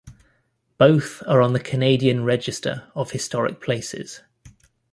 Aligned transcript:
Both 0.79 1.21
are 1.27 1.43
on 1.43 1.55
Canadian 1.59 2.23
Register 2.23 2.89
of 2.95 3.11
Historic 3.11 3.61
Places. 3.61 4.21